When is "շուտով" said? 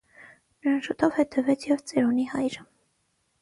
0.87-1.13